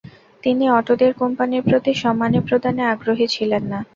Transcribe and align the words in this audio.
তিনি 0.43 0.65
অটোদের 0.71 1.11
কোম্পানির 1.21 1.65
প্রতি 1.67 1.91
সম্মানী 1.95 2.39
প্রদানে 2.47 2.83
আগ্রহী 2.93 3.25
ছিলেন 3.35 3.63
না। 3.71 3.79